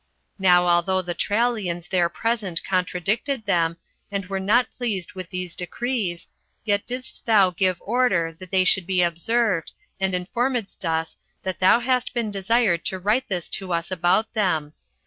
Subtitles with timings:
[0.39, 3.77] Now although the Trallians there present contradicted them,
[4.11, 6.27] and were not pleased with these decrees,
[6.65, 11.81] yet didst thou give order that they should be observed, and informedst us that thou
[11.81, 14.73] hadst been desired to write this to us about them.